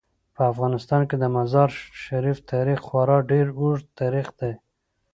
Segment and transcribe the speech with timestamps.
[0.35, 4.53] په افغانستان کې د مزارشریف تاریخ خورا ډیر اوږد تاریخ دی.